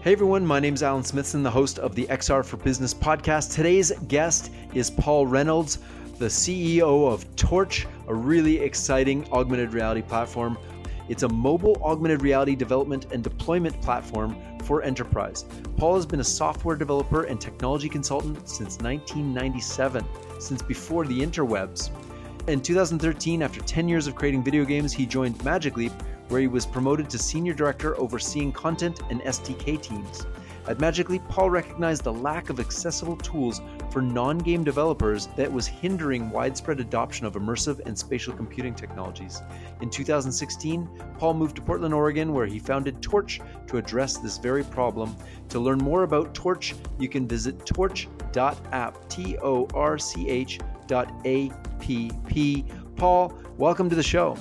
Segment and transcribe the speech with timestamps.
[0.00, 3.52] Hey everyone, my name is Alan Smithson, the host of the XR for Business podcast.
[3.52, 5.80] Today's guest is Paul Reynolds,
[6.18, 10.56] the CEO of Torch, a really exciting augmented reality platform.
[11.08, 15.44] It's a mobile augmented reality development and deployment platform for enterprise.
[15.76, 20.04] Paul has been a software developer and technology consultant since 1997,
[20.38, 21.90] since before the interwebs.
[22.46, 25.92] In 2013, after 10 years of creating video games, he joined Magic Leap,
[26.28, 30.26] where he was promoted to senior director overseeing content and SDK teams.
[30.68, 35.50] At Magic Leap, Paul recognized the lack of accessible tools for non game developers that
[35.50, 39.40] was hindering widespread adoption of immersive and spatial computing technologies.
[39.80, 40.86] In 2016,
[41.18, 45.16] Paul moved to Portland, Oregon, where he founded Torch to address this very problem.
[45.48, 51.10] To learn more about Torch, you can visit torch.app, T O R C H dot
[51.24, 51.50] A
[51.80, 52.66] P P.
[52.96, 54.36] Paul, welcome to the show.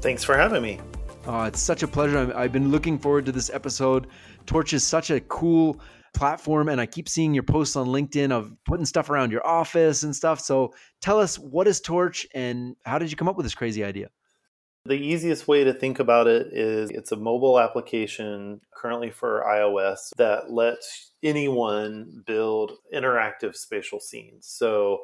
[0.00, 0.80] Thanks for having me.
[1.24, 2.32] Oh, it's such a pleasure.
[2.36, 4.08] I've been looking forward to this episode.
[4.44, 5.80] Torch is such a cool
[6.14, 10.02] platform, and I keep seeing your posts on LinkedIn of putting stuff around your office
[10.02, 10.40] and stuff.
[10.40, 13.84] So tell us, what is Torch and how did you come up with this crazy
[13.84, 14.08] idea?
[14.84, 20.10] The easiest way to think about it is it's a mobile application currently for iOS
[20.16, 24.48] that lets anyone build interactive spatial scenes.
[24.48, 25.02] So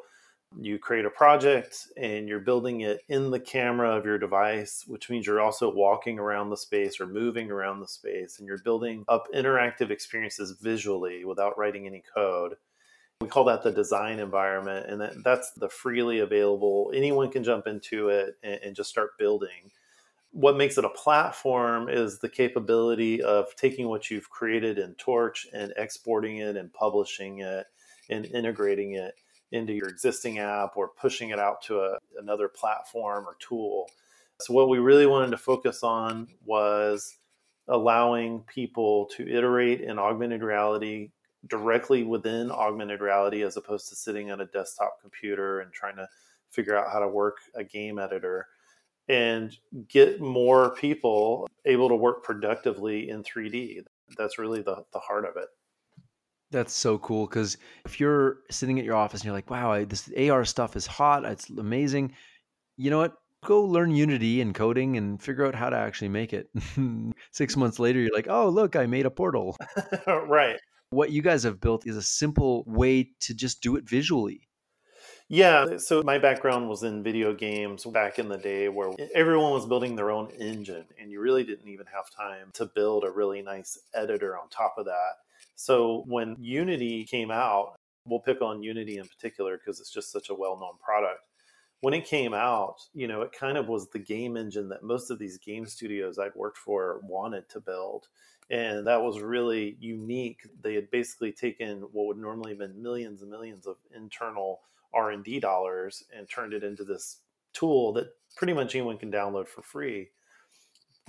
[0.57, 5.09] you create a project and you're building it in the camera of your device, which
[5.09, 9.05] means you're also walking around the space or moving around the space and you're building
[9.07, 12.55] up interactive experiences visually without writing any code.
[13.21, 16.91] We call that the design environment, and that, that's the freely available.
[16.95, 19.71] Anyone can jump into it and, and just start building.
[20.31, 25.47] What makes it a platform is the capability of taking what you've created in Torch
[25.53, 27.65] and exporting it and publishing it
[28.09, 29.15] and integrating it
[29.51, 33.89] into your existing app or pushing it out to a, another platform or tool.
[34.41, 37.17] So, what we really wanted to focus on was
[37.67, 41.11] allowing people to iterate in augmented reality
[41.47, 46.07] directly within augmented reality as opposed to sitting on a desktop computer and trying to
[46.51, 48.47] figure out how to work a game editor
[49.07, 53.83] and get more people able to work productively in 3D.
[54.17, 55.47] That's really the, the heart of it.
[56.51, 59.83] That's so cool because if you're sitting at your office and you're like, wow, I,
[59.83, 62.13] this AR stuff is hot, it's amazing.
[62.77, 63.15] You know what?
[63.45, 66.49] Go learn Unity and coding and figure out how to actually make it.
[67.31, 69.55] Six months later, you're like, oh, look, I made a portal.
[70.07, 70.57] right.
[70.89, 74.49] What you guys have built is a simple way to just do it visually.
[75.31, 79.67] Yeah, so my background was in video games back in the day where everyone was
[79.67, 83.43] building their own engine and you really didn't even have time to build a really
[83.43, 85.17] nice editor on top of that.
[85.59, 87.75] So when Unity came out,
[88.05, 91.19] we'll pick on Unity in particular because it's just such a well known product.
[91.81, 95.11] When it came out, you know, it kind of was the game engine that most
[95.11, 98.07] of these game studios I'd worked for wanted to build.
[98.49, 100.47] And that was really unique.
[100.61, 104.61] They had basically taken what would normally have been millions and millions of internal
[104.93, 107.17] R&D dollars and turned it into this
[107.51, 110.07] tool that pretty much anyone can download for free.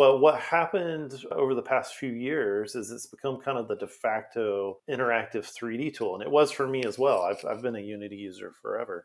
[0.00, 3.86] But what happened over the past few years is it's become kind of the de
[3.86, 6.14] facto interactive 3D tool.
[6.14, 7.20] And it was for me as well.
[7.20, 9.04] I've, I've been a Unity user forever.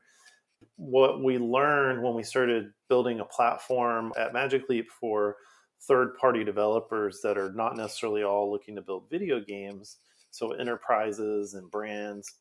[0.78, 5.35] What we learned when we started building a platform at Magic Leap for
[5.81, 9.97] third party developers that are not necessarily all looking to build video games,
[10.31, 12.35] so enterprises and brands,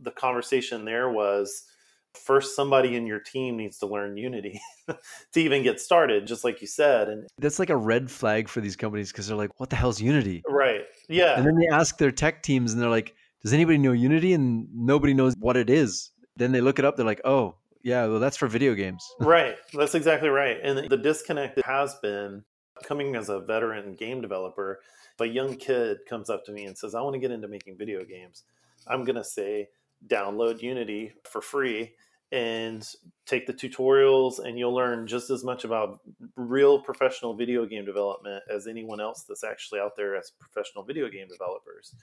[0.00, 1.66] the conversation there was
[2.14, 4.60] first somebody in your team needs to learn unity
[5.32, 8.60] to even get started just like you said and that's like a red flag for
[8.60, 10.42] these companies because they're like what the hell's unity?
[10.48, 11.36] Right yeah.
[11.36, 14.34] And then they ask their tech teams and they're like does anybody know unity?
[14.34, 16.10] And nobody knows what it is.
[16.36, 19.04] Then they look it up they're like oh yeah well that's for video games.
[19.20, 22.44] Right that's exactly right and the disconnect has been
[22.82, 24.80] coming as a veteran game developer
[25.14, 27.48] if a young kid comes up to me and says i want to get into
[27.48, 28.44] making video games
[28.86, 29.68] i'm going to say
[30.06, 31.92] download Unity for free
[32.32, 32.86] and
[33.26, 36.00] take the tutorials and you'll learn just as much about
[36.36, 41.08] real professional video game development as anyone else that's actually out there as professional video
[41.08, 41.94] game developers.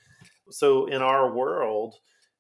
[0.50, 1.96] So in our world,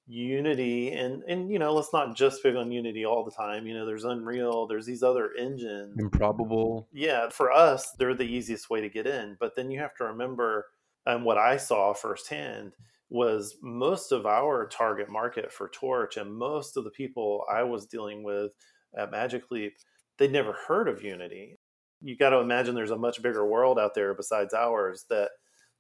[0.10, 3.68] Unity and and you know, let's not just pick on Unity all the time.
[3.68, 6.00] You know, there's Unreal, there's these other engines.
[6.00, 6.88] Improbable.
[6.94, 9.36] Yeah, for us, they're the easiest way to get in.
[9.38, 10.68] But then you have to remember
[11.08, 12.74] and um, what I saw firsthand
[13.10, 17.86] was most of our target market for Torch and most of the people I was
[17.86, 18.52] dealing with
[18.98, 19.78] at Magic Leap,
[20.18, 21.58] they'd never heard of Unity.
[22.02, 25.30] You got to imagine there's a much bigger world out there besides ours that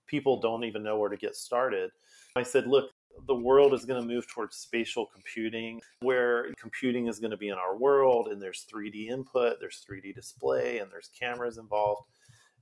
[0.08, 1.92] people don't even know where to get started.
[2.36, 2.92] I said, look,
[3.28, 7.50] the world is going to move towards spatial computing, where computing is going to be
[7.50, 12.04] in our world, and there's 3D input, there's 3D display, and there's cameras involved.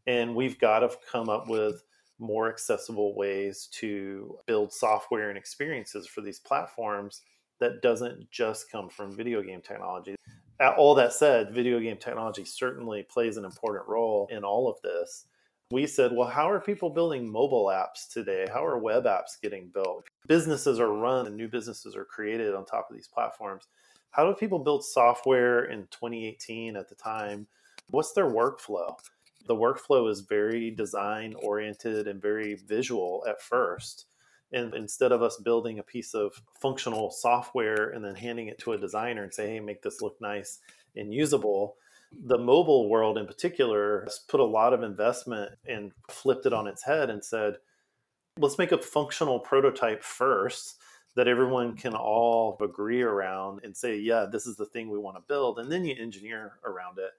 [0.08, 1.84] And we've got to come up with
[2.20, 7.22] more accessible ways to build software and experiences for these platforms
[7.60, 10.16] that doesn't just come from video game technology.
[10.78, 15.26] All that said, video game technology certainly plays an important role in all of this.
[15.72, 18.46] We said, well, how are people building mobile apps today?
[18.54, 20.06] How are web apps getting built?
[20.28, 23.68] Businesses are run and new businesses are created on top of these platforms.
[24.12, 27.48] How do people build software in 2018 at the time?
[27.90, 28.96] What's their workflow?
[29.48, 34.06] The workflow is very design oriented and very visual at first
[34.52, 38.74] and instead of us building a piece of functional software and then handing it to
[38.74, 40.60] a designer and say, hey, make this look nice
[40.96, 41.76] and usable,
[42.26, 46.68] the mobile world in particular has put a lot of investment and flipped it on
[46.68, 47.56] its head and said,
[48.40, 50.78] let's make a functional prototype first
[51.16, 55.18] that everyone can all agree around and say, yeah, this is the thing we want
[55.18, 55.60] to build.
[55.60, 57.12] And then you engineer around it.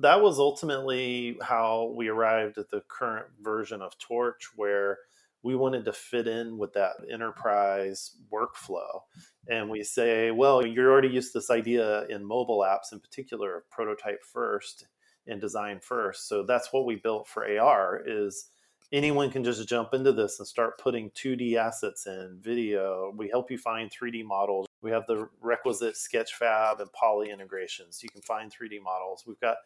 [0.00, 4.98] That was ultimately how we arrived at the current version of Torch, where
[5.42, 9.02] we wanted to fit in with that enterprise workflow.
[9.48, 13.64] And we say, well, you're already used to this idea in mobile apps in particular
[13.70, 14.86] prototype first
[15.26, 16.28] and design first.
[16.28, 18.48] So that's what we built for AR is
[18.92, 23.12] anyone can just jump into this and start putting 2D assets in video.
[23.16, 24.66] We help you find 3D models.
[24.82, 28.02] We have the requisite Sketchfab and Poly integrations.
[28.02, 29.24] You can find 3D models.
[29.26, 29.56] We've got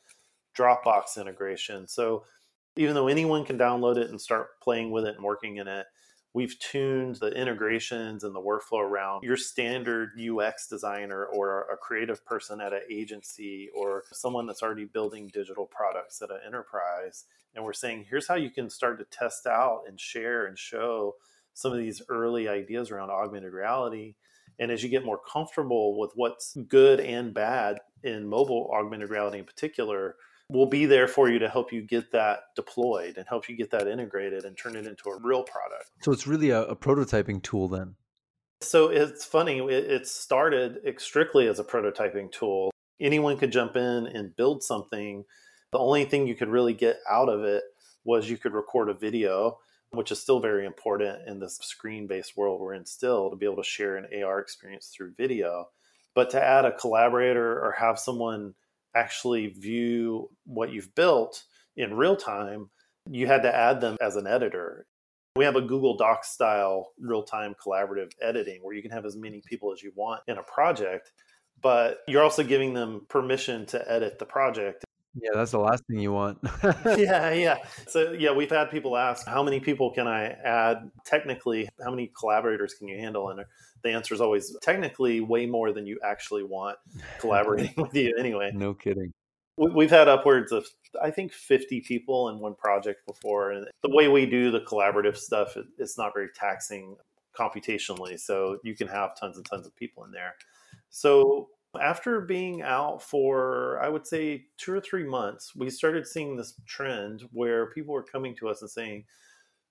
[0.57, 1.89] Dropbox integration.
[1.89, 2.25] So
[2.77, 5.87] even though anyone can download it and start playing with it and working in it,
[6.37, 12.23] we've tuned the integrations and the workflow around your standard UX designer or a creative
[12.27, 17.25] person at an agency or someone that's already building digital products at an enterprise.
[17.55, 21.15] And we're saying, here's how you can start to test out and share and show
[21.55, 24.17] some of these early ideas around augmented reality.
[24.59, 29.39] And as you get more comfortable with what's good and bad in mobile augmented reality
[29.39, 30.17] in particular,
[30.49, 33.71] we'll be there for you to help you get that deployed and help you get
[33.71, 35.91] that integrated and turn it into a real product.
[36.03, 37.97] So it's really a, a prototyping tool then.
[38.63, 42.71] So it's funny, it, it started strictly as a prototyping tool.
[43.01, 45.25] Anyone could jump in and build something.
[45.73, 47.65] The only thing you could really get out of it
[48.05, 49.59] was you could record a video,
[49.91, 53.45] which is still very important in this screen based world we're in still to be
[53.45, 55.69] able to share an AR experience through video.
[56.15, 58.55] But to add a collaborator or have someone
[58.95, 61.45] actually view what you've built
[61.77, 62.71] in real time,
[63.11, 64.87] you had to add them as an editor.
[65.37, 69.17] We have a Google Docs style real time collaborative editing where you can have as
[69.17, 71.13] many people as you want in a project,
[71.63, 74.85] but you're also giving them permission to edit the project.
[75.19, 76.39] Yeah, that's the last thing you want.
[76.99, 77.57] yeah, yeah.
[77.87, 81.69] So, yeah, we've had people ask, how many people can I add technically?
[81.83, 83.31] How many collaborators can you handle?
[83.31, 83.41] And
[83.83, 86.79] the answer is always technically way more than you actually want
[87.19, 88.51] collaborating with you anyway.
[88.55, 89.13] No kidding.
[89.59, 90.67] We've had upwards of,
[91.03, 93.53] I think, 50 people in one project before.
[93.53, 96.97] And the way we do the collaborative stuff, it's not very taxing
[97.35, 98.21] computationally.
[98.21, 100.35] So you can have tons and tons of people in there.
[100.91, 101.49] So
[101.81, 106.55] after being out for, I would say, two or three months, we started seeing this
[106.67, 109.05] trend where people were coming to us and saying,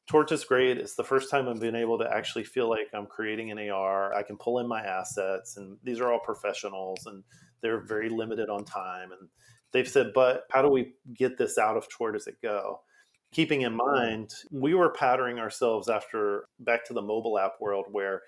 [0.08, 0.78] Torch is great.
[0.78, 4.14] It's the first time I've been able to actually feel like I'm creating an AR.
[4.14, 7.24] I can pull in my assets, and these are all professionals, and
[7.62, 9.12] they're very limited on time.
[9.12, 9.30] And
[9.72, 12.82] they've said, but how do we get this out of where does it go?
[13.32, 18.22] Keeping in mind, we were patterning ourselves after back to the mobile app world where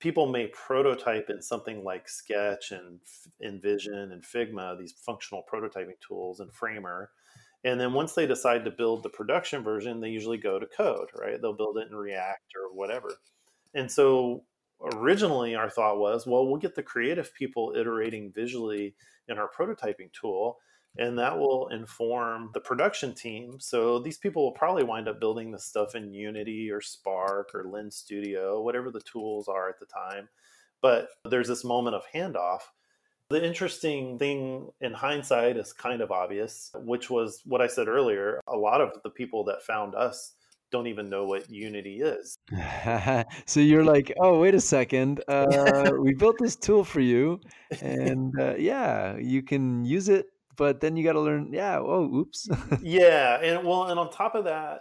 [0.00, 3.00] people may prototype in something like Sketch and
[3.42, 7.10] InVision and Figma, these functional prototyping tools, and Framer
[7.64, 11.08] and then once they decide to build the production version, they usually go to code,
[11.18, 11.40] right?
[11.40, 13.08] They'll build it in React or whatever.
[13.74, 14.44] And so
[14.94, 18.94] originally our thought was, well, we'll get the creative people iterating visually
[19.28, 20.58] in our prototyping tool,
[20.96, 23.56] and that will inform the production team.
[23.58, 27.68] So these people will probably wind up building this stuff in Unity or Spark or
[27.68, 30.28] Lens Studio, whatever the tools are at the time.
[30.80, 32.60] But there's this moment of handoff
[33.30, 38.40] the interesting thing in hindsight is kind of obvious, which was what I said earlier.
[38.46, 40.34] A lot of the people that found us
[40.70, 42.38] don't even know what Unity is.
[43.46, 45.22] so you're like, oh, wait a second.
[45.28, 47.40] Uh, we built this tool for you.
[47.82, 51.52] And uh, yeah, you can use it, but then you got to learn.
[51.52, 51.78] Yeah.
[51.78, 52.48] Oh, oops.
[52.82, 53.40] yeah.
[53.42, 54.80] And well, and on top of that,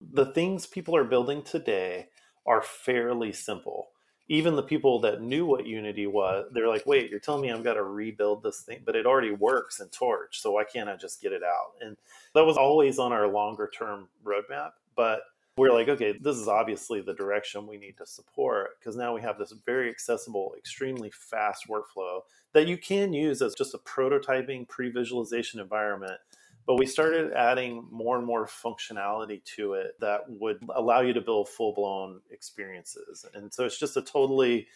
[0.00, 2.08] the things people are building today
[2.46, 3.88] are fairly simple
[4.28, 7.64] even the people that knew what Unity was, they're like, wait, you're telling me I've
[7.64, 10.40] got to rebuild this thing, but it already works in Torch.
[10.40, 11.72] So why can't I just get it out?
[11.80, 11.96] And
[12.34, 14.72] that was always on our longer term roadmap.
[14.96, 15.20] But
[15.56, 19.20] we're like, okay, this is obviously the direction we need to support because now we
[19.20, 22.20] have this very accessible, extremely fast workflow
[22.54, 26.18] that you can use as just a prototyping pre visualization environment
[26.66, 31.20] but we started adding more and more functionality to it that would allow you to
[31.20, 33.26] build full blown experiences.
[33.34, 34.66] And so it's just a totally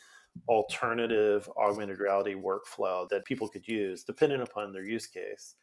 [0.48, 5.54] alternative augmented reality workflow that people could use depending upon their use case.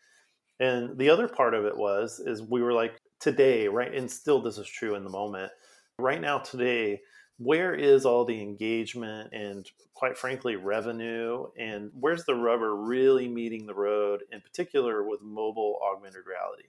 [0.60, 3.94] And the other part of it was is we were like today, right?
[3.94, 5.52] And still this is true in the moment.
[6.00, 7.02] Right now today,
[7.38, 13.66] where is all the engagement and quite frankly revenue and where's the rubber really meeting
[13.66, 16.68] the road in particular with mobile augmented reality?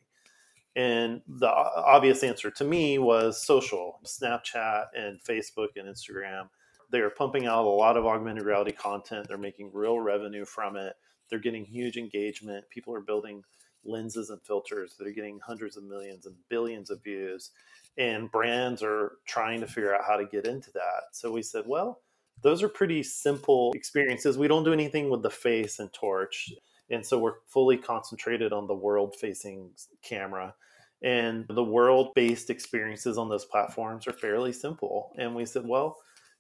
[0.75, 6.49] And the obvious answer to me was social snapchat and facebook and instagram.
[6.91, 9.27] They are pumping out a lot of augmented reality content.
[9.27, 10.95] They're making real revenue from it.
[11.29, 12.69] They're getting huge engagement.
[12.71, 13.43] People are building
[13.89, 17.51] lenses and filters that are getting hundreds of millions and billions of views
[17.99, 21.05] and brands are trying to figure out how to get into that.
[21.13, 22.01] So we said, well,
[22.43, 24.37] those are pretty simple experiences.
[24.37, 26.53] We don't do anything with the face and torch.
[26.91, 29.71] And so we're fully concentrated on the world facing
[30.03, 30.55] camera.
[31.03, 35.13] And the world based experiences on those platforms are fairly simple.
[35.19, 35.97] And we said, well,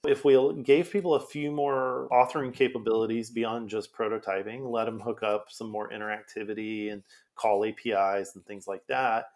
[0.08, 5.22] if we gave people a few more authoring capabilities beyond just prototyping, let them hook
[5.22, 7.02] up some more interactivity and
[7.34, 9.26] call APIs and things like that,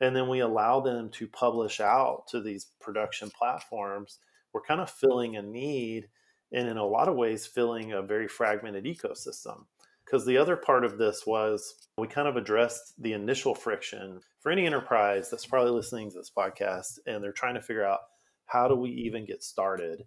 [0.00, 4.18] and then we allow them to publish out to these production platforms,
[4.52, 6.08] we're kind of filling a need
[6.52, 9.64] and in a lot of ways filling a very fragmented ecosystem.
[10.04, 14.50] Because the other part of this was we kind of addressed the initial friction for
[14.50, 18.00] any enterprise that's probably listening to this podcast and they're trying to figure out
[18.48, 20.02] how do we even get started.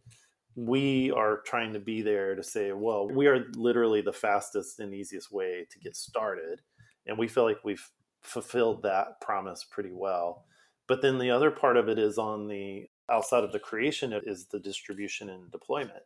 [0.55, 4.93] We are trying to be there to say, well, we are literally the fastest and
[4.93, 6.61] easiest way to get started.
[7.07, 7.87] And we feel like we've
[8.21, 10.45] fulfilled that promise pretty well.
[10.87, 14.47] But then the other part of it is on the outside of the creation is
[14.47, 16.03] the distribution and deployment.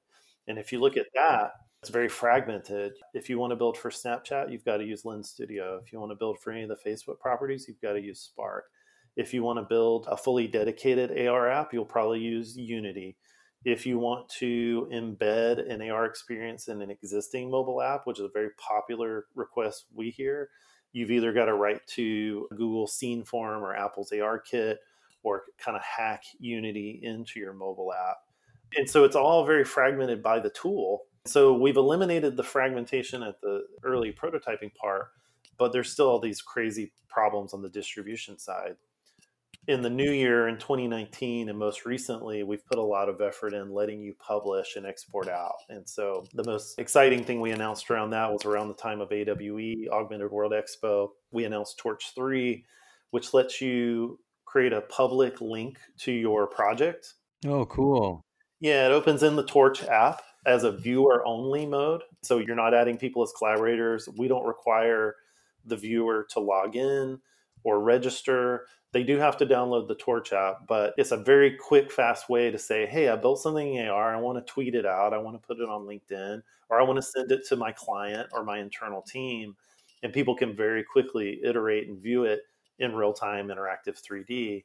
[0.47, 1.51] And if you look at that,
[1.81, 2.93] it's very fragmented.
[3.13, 5.79] If you want to build for Snapchat, you've got to use Lens Studio.
[5.83, 8.19] If you want to build for any of the Facebook properties, you've got to use
[8.19, 8.65] Spark.
[9.15, 13.15] If you want to build a fully dedicated AR app, you'll probably use Unity.
[13.63, 18.25] If you want to embed an AR experience in an existing mobile app, which is
[18.25, 20.49] a very popular request we hear,
[20.91, 24.75] you've either got to write to Google Sceneform or Apple's ARKit
[25.23, 28.17] or kind of hack Unity into your mobile app.
[28.77, 31.03] And so it's all very fragmented by the tool.
[31.25, 35.07] So we've eliminated the fragmentation at the early prototyping part,
[35.57, 38.75] but there's still all these crazy problems on the distribution side
[39.67, 43.53] in the new year in 2019 and most recently we've put a lot of effort
[43.53, 45.55] in letting you publish and export out.
[45.69, 49.11] And so the most exciting thing we announced around that was around the time of
[49.11, 51.09] awe augmented world expo.
[51.31, 52.63] We announced torch 3
[53.11, 57.13] which lets you create a public link to your project.
[57.45, 58.21] Oh cool.
[58.59, 62.03] Yeah it opens in the torch app as a viewer only mode.
[62.23, 64.07] So you're not adding people as collaborators.
[64.15, 65.15] We don't require
[65.65, 67.19] the viewer to log in
[67.65, 71.91] or register they do have to download the Torch app, but it's a very quick,
[71.91, 74.15] fast way to say, hey, I built something in AR.
[74.15, 75.13] I want to tweet it out.
[75.13, 77.73] I want to put it on LinkedIn, or I want to send it to my
[77.73, 79.57] client or my internal team.
[80.01, 82.43] And people can very quickly iterate and view it
[82.79, 84.63] in real time, interactive 3D.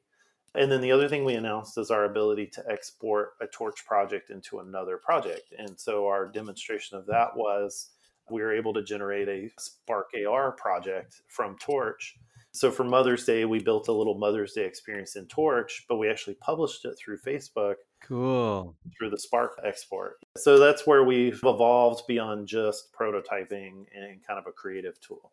[0.55, 4.31] And then the other thing we announced is our ability to export a Torch project
[4.31, 5.55] into another project.
[5.59, 7.89] And so our demonstration of that was
[8.31, 12.17] we were able to generate a Spark AR project from Torch
[12.53, 16.09] so for Mother's Day, we built a little Mother's Day experience in Torch, but we
[16.09, 17.77] actually published it through Facebook.
[18.03, 18.77] Cool.
[18.99, 20.17] Through the Spark export.
[20.37, 25.33] So that's where we've evolved beyond just prototyping and kind of a creative tool.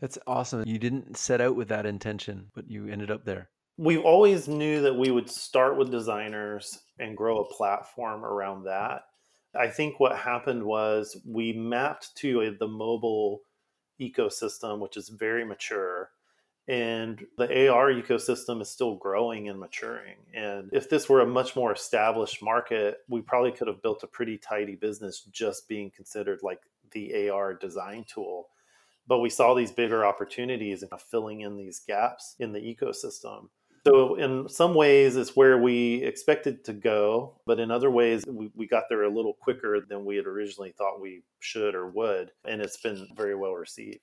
[0.00, 0.66] That's awesome.
[0.66, 3.48] You didn't set out with that intention, but you ended up there.
[3.76, 9.02] We always knew that we would start with designers and grow a platform around that.
[9.56, 13.42] I think what happened was we mapped to a, the mobile
[14.00, 16.10] ecosystem, which is very mature
[16.66, 20.16] and the AR ecosystem is still growing and maturing.
[20.32, 24.06] And if this were a much more established market, we probably could have built a
[24.06, 26.60] pretty tidy business just being considered like
[26.92, 28.48] the AR design tool.
[29.06, 33.48] But we saw these bigger opportunities and filling in these gaps in the ecosystem.
[33.86, 38.50] So, in some ways, it's where we expected to go, but in other ways, we,
[38.54, 42.30] we got there a little quicker than we had originally thought we should or would.
[42.46, 44.00] And it's been very well received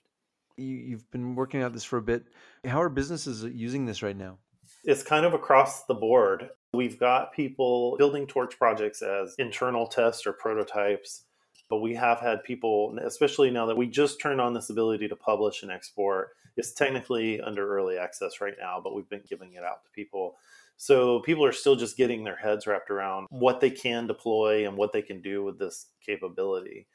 [0.58, 2.26] you, you've been working on this for a bit.
[2.66, 4.38] How are businesses uh, using this right now?
[4.84, 6.50] It's kind of across the board.
[6.74, 11.26] We've got people building torch projects as internal tests or prototypes,
[11.70, 15.16] but we have had people, especially now that we just turned on this ability to
[15.16, 16.30] publish and export.
[16.58, 20.36] It's technically under early access right now, but we've been giving it out to people.
[20.78, 24.76] So people are still just getting their heads wrapped around what they can deploy and
[24.76, 26.88] what they can do with this capability.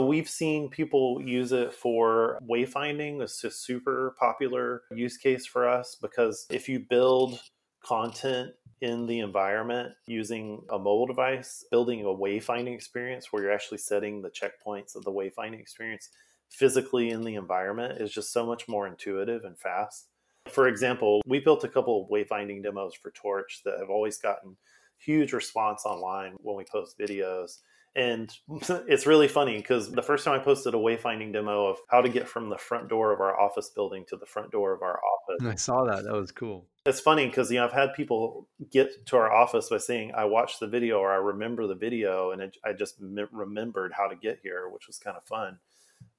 [0.00, 3.22] We've seen people use it for wayfinding.
[3.22, 7.40] It's a super popular use case for us because if you build
[7.82, 8.50] content
[8.82, 14.20] in the environment using a mobile device, building a wayfinding experience where you're actually setting
[14.20, 16.10] the checkpoints of the wayfinding experience
[16.50, 20.08] physically in the environment is just so much more intuitive and fast.
[20.50, 24.58] For example, we built a couple of wayfinding demos for Torch that have always gotten
[24.98, 27.60] huge response online when we post videos.
[27.96, 28.30] And
[28.86, 32.10] it's really funny because the first time I posted a wayfinding demo of how to
[32.10, 35.00] get from the front door of our office building to the front door of our
[35.00, 35.46] office.
[35.46, 36.04] I saw that.
[36.04, 36.66] That was cool.
[36.84, 40.26] It's funny because you know I've had people get to our office by saying I
[40.26, 44.08] watched the video or I remember the video and it, I just m- remembered how
[44.08, 45.58] to get here, which was kind of fun.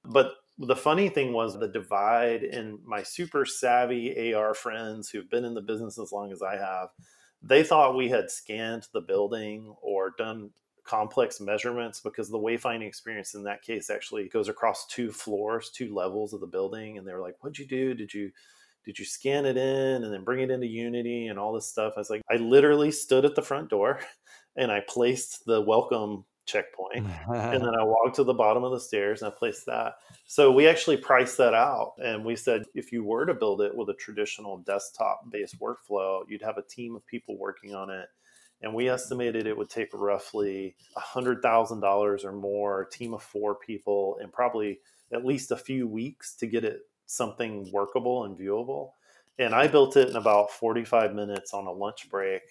[0.03, 5.45] But the funny thing was the divide in my super savvy AR friends who've been
[5.45, 6.89] in the business as long as I have.
[7.43, 10.49] They thought we had scanned the building or done
[10.87, 15.93] complex measurements because the wayfinding experience in that case actually goes across two floors, two
[15.93, 16.97] levels of the building.
[16.97, 17.93] And they were like, What'd you do?
[17.93, 18.31] Did you
[18.85, 21.93] did you scan it in and then bring it into Unity and all this stuff?
[21.97, 23.99] I was like, I literally stood at the front door
[24.55, 27.05] and I placed the welcome checkpoint.
[27.27, 29.95] and then I walked to the bottom of the stairs and I placed that.
[30.25, 31.95] So we actually priced that out.
[31.97, 36.21] And we said if you were to build it with a traditional desktop based workflow,
[36.29, 38.07] you'd have a team of people working on it.
[38.61, 44.17] And we estimated it would take roughly $100,000 or more, a team of four people,
[44.21, 44.79] and probably
[45.13, 48.91] at least a few weeks to get it something workable and viewable.
[49.39, 52.41] And I built it in about 45 minutes on a lunch break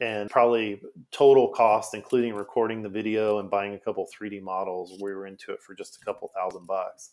[0.00, 0.82] and probably
[1.12, 5.52] total cost, including recording the video and buying a couple 3D models, we were into
[5.52, 7.10] it for just a couple thousand bucks.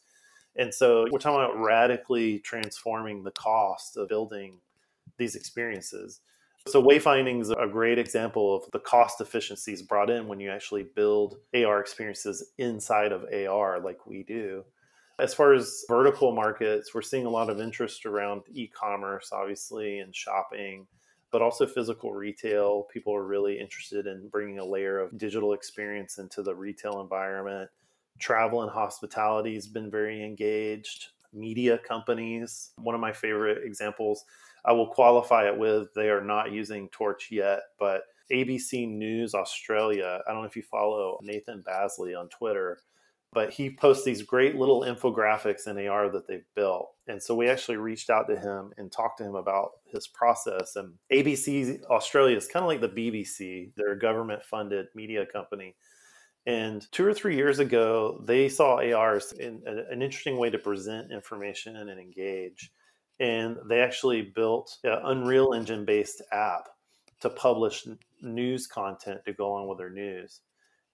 [0.55, 4.57] And so we're talking about radically transforming the cost of building
[5.17, 6.21] these experiences.
[6.67, 10.83] So wayfinding is a great example of the cost efficiencies brought in when you actually
[10.83, 14.63] build AR experiences inside of AR like we do.
[15.19, 20.15] As far as vertical markets, we're seeing a lot of interest around e-commerce obviously and
[20.15, 20.87] shopping
[21.31, 22.83] but also physical retail.
[22.91, 27.69] People are really interested in bringing a layer of digital experience into the retail environment.
[28.19, 31.07] Travel and hospitality has been very engaged.
[31.33, 34.25] Media companies, one of my favorite examples,
[34.65, 40.21] I will qualify it with they are not using Torch yet, but ABC News Australia.
[40.27, 42.79] I don't know if you follow Nathan Bazley on Twitter
[43.33, 46.89] but he posts these great little infographics in AR that they've built.
[47.07, 50.75] And so we actually reached out to him and talked to him about his process.
[50.75, 55.75] And ABC Australia is kind of like the BBC, they're a government funded media company.
[56.45, 60.57] And two or three years ago, they saw AR as an, an interesting way to
[60.57, 62.71] present information and engage.
[63.21, 66.67] And they actually built an Unreal Engine based app
[67.21, 67.87] to publish
[68.21, 70.41] news content to go on with their news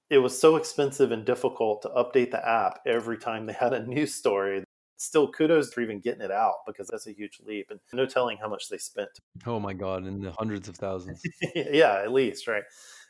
[0.10, 3.86] it was so expensive and difficult to update the app every time they had a
[3.86, 4.64] news story.
[5.00, 8.38] Still, kudos for even getting it out because that's a huge leap, and no telling
[8.38, 9.10] how much they spent.
[9.46, 11.22] Oh my god, in the hundreds of thousands.
[11.56, 12.64] yeah, at least right.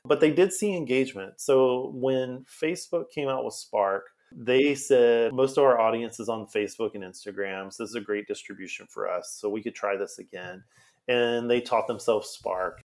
[0.03, 1.39] But they did see engagement.
[1.39, 6.47] So when Facebook came out with Spark, they said most of our audience is on
[6.47, 7.71] Facebook and Instagram.
[7.71, 9.37] So this is a great distribution for us.
[9.39, 10.63] So we could try this again.
[11.07, 12.81] And they taught themselves Spark.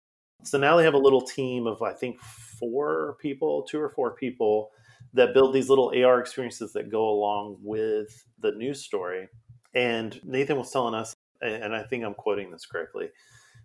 [0.43, 4.11] So now they have a little team of, I think, four people, two or four
[4.11, 4.71] people
[5.13, 9.27] that build these little AR experiences that go along with the news story.
[9.73, 13.09] And Nathan was telling us, and I think I'm quoting this correctly,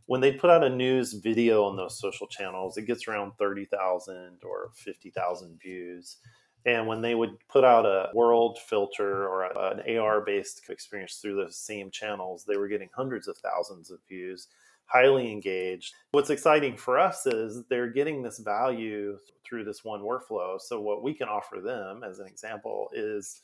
[0.07, 4.39] when they put out a news video on those social channels, it gets around 30,000
[4.45, 6.19] or 50,000 views.
[6.67, 11.17] And when they would put out a world filter or a, an AR based experience
[11.17, 14.49] through those same channels, they were getting hundreds of thousands of views
[14.87, 15.95] highly engaged.
[16.13, 20.61] What's exciting for us is they're getting this value through this one workflow.
[20.61, 23.43] So, what we can offer them, as an example, is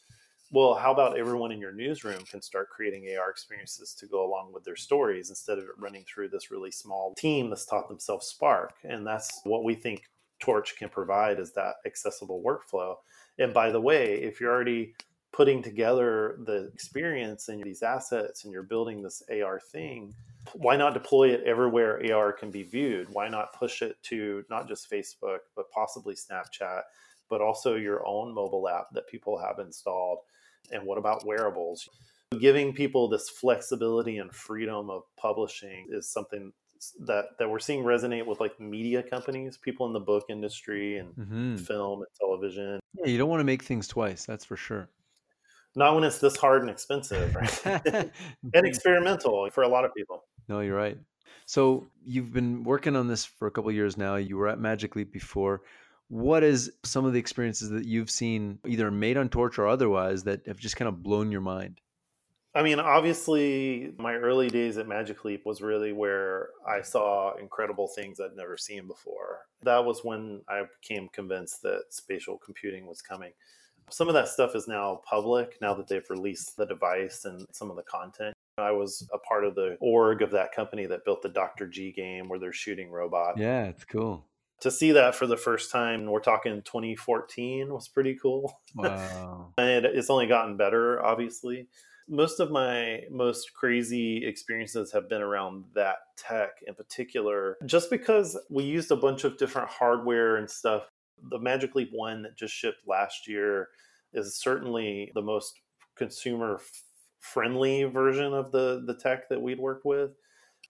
[0.52, 4.52] well, how about everyone in your newsroom can start creating AR experiences to go along
[4.52, 8.26] with their stories instead of it running through this really small team that's taught themselves
[8.26, 8.74] Spark?
[8.82, 10.02] And that's what we think
[10.40, 12.96] Torch can provide is that accessible workflow.
[13.38, 14.94] And by the way, if you're already
[15.32, 20.12] putting together the experience and these assets and you're building this AR thing,
[20.54, 23.08] why not deploy it everywhere AR can be viewed?
[23.12, 26.82] Why not push it to not just Facebook, but possibly Snapchat,
[27.28, 30.20] but also your own mobile app that people have installed?
[30.72, 31.88] And what about wearables?
[32.40, 36.52] Giving people this flexibility and freedom of publishing is something
[37.06, 41.14] that that we're seeing resonate with like media companies, people in the book industry and
[41.14, 41.56] mm-hmm.
[41.56, 42.80] film and television.
[42.94, 44.88] Yeah, you don't want to make things twice, that's for sure
[45.76, 47.32] not when it's this hard and expensive
[47.64, 47.64] right?
[48.54, 50.98] and experimental for a lot of people no you're right
[51.46, 54.96] so you've been working on this for a couple years now you were at magic
[54.96, 55.62] leap before
[56.10, 60.24] What is some of the experiences that you've seen either made on Torch or otherwise
[60.24, 61.80] that have just kind of blown your mind?
[62.54, 67.86] I mean, obviously, my early days at Magic Leap was really where I saw incredible
[67.86, 69.46] things I'd never seen before.
[69.62, 73.32] That was when I became convinced that spatial computing was coming.
[73.88, 77.70] Some of that stuff is now public now that they've released the device and some
[77.70, 78.34] of the content.
[78.58, 81.68] I was a part of the org of that company that built the Dr.
[81.68, 83.38] G game where they're shooting robots.
[83.38, 84.26] Yeah, it's cool.
[84.60, 88.60] To see that for the first time, we're talking 2014, was pretty cool.
[88.74, 89.54] Wow.
[89.58, 91.68] and it's only gotten better, obviously
[92.10, 98.36] most of my most crazy experiences have been around that tech in particular, just because
[98.50, 100.82] we used a bunch of different hardware and stuff.
[101.30, 103.68] The Magic Leap 1 that just shipped last year
[104.12, 105.60] is certainly the most
[105.96, 106.60] consumer
[107.20, 110.10] friendly version of the, the tech that we'd worked with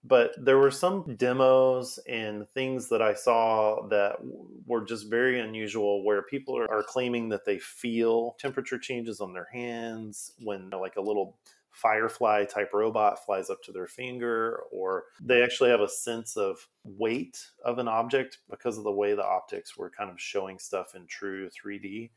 [0.03, 4.17] but there were some demos and things that I saw that
[4.65, 9.31] were just very unusual where people are, are, claiming that they feel temperature changes on
[9.33, 11.37] their hands when uh, like a little
[11.69, 16.67] firefly type robot flies up to their finger or they actually have a sense of
[16.83, 20.95] weight of an object because of the way the optics were kind of showing stuff
[20.95, 22.09] in true 3D.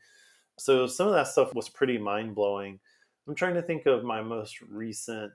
[0.57, 2.79] So some of that stuff was pretty mind-blowing.
[3.27, 5.33] I'm trying to think of my most recent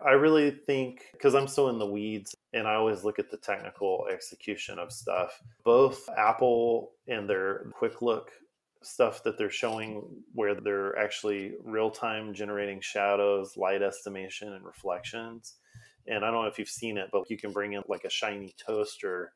[0.00, 3.36] I really think because I'm so in the weeds and I always look at the
[3.36, 5.40] technical execution of stuff.
[5.64, 8.30] Both Apple and their quick look
[8.82, 10.02] stuff that they're showing
[10.34, 15.54] where they're actually real time generating shadows, light estimation, and reflections.
[16.06, 18.10] And I don't know if you've seen it, but you can bring in like a
[18.10, 19.32] shiny toaster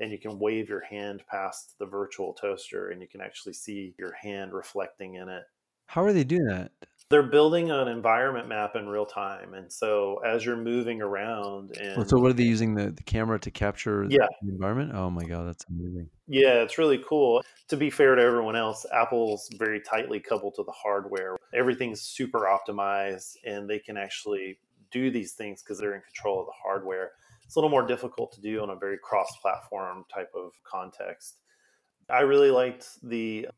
[0.00, 3.94] and you can wave your hand past the virtual toaster and you can actually see
[3.98, 5.44] your hand reflecting in it.
[5.86, 6.72] How are they doing that?
[7.10, 12.08] They're building an environment map in real time and so as you're moving around and
[12.08, 14.26] so what are they using the, the camera to capture yeah.
[14.42, 14.92] the environment?
[14.94, 16.08] Oh my god that's amazing.
[16.28, 17.42] Yeah it's really cool.
[17.68, 21.36] To be fair to everyone else apple's very tightly coupled to the hardware.
[21.52, 24.58] Everything's super optimized and they can actually
[24.92, 27.12] do these things because they're in control of the hardware.
[27.44, 31.38] It's a little more difficult to do on a very cross-platform type of context.
[32.08, 33.48] I really liked the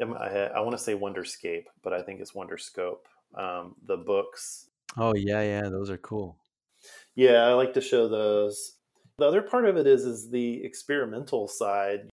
[0.00, 3.00] I, I want to say Wonderscape, but I think it's Wonderscope.
[3.34, 4.68] Um, the books.
[4.96, 6.36] Oh yeah, yeah, those are cool.
[7.14, 8.76] Yeah, I like to show those.
[9.18, 12.08] The other part of it is is the experimental side.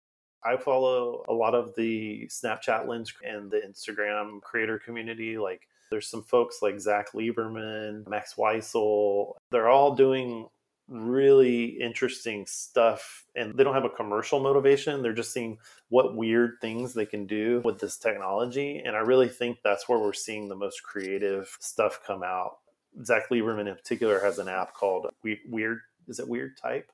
[0.43, 5.37] I follow a lot of the Snapchat lens and the Instagram creator community.
[5.37, 9.37] Like there's some folks like Zach Lieberman, Max Weissel.
[9.51, 10.47] They're all doing
[10.87, 15.01] really interesting stuff and they don't have a commercial motivation.
[15.01, 15.57] They're just seeing
[15.89, 19.99] what weird things they can do with this technology and i really think that's where
[19.99, 22.57] we're seeing the most creative stuff come out.
[23.03, 25.07] Zach lieberman in particular has an app called
[25.49, 26.91] weird is it weird type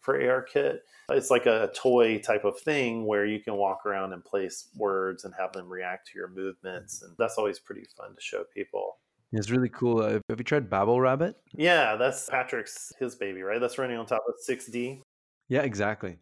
[0.00, 0.78] for ARKit
[1.10, 5.24] it's like a toy type of thing where you can walk around and place words
[5.24, 8.98] and have them react to your movements and that's always pretty fun to show people
[9.32, 10.02] it's really cool.
[10.02, 11.36] Uh, have you tried Babble Rabbit?
[11.52, 13.60] Yeah, that's Patrick's his baby, right?
[13.60, 15.00] That's running on top of 6D.
[15.48, 16.18] Yeah, exactly.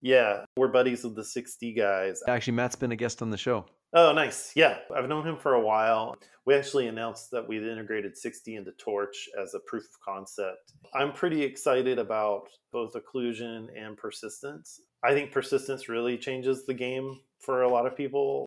[0.00, 2.22] Yeah, we're buddies with the 6D guys.
[2.28, 3.66] Actually, Matt's been a guest on the show.
[3.94, 4.52] Oh, nice.
[4.54, 6.16] Yeah, I've known him for a while.
[6.44, 10.72] We actually announced that we'd integrated 6D into Torch as a proof of concept.
[10.94, 14.80] I'm pretty excited about both occlusion and persistence.
[15.02, 18.46] I think persistence really changes the game for a lot of people.